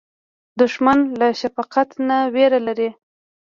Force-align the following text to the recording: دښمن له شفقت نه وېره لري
دښمن 0.59 0.99
له 1.19 1.27
شفقت 1.41 1.89
نه 2.07 2.17
وېره 2.33 2.59
لري 2.67 2.89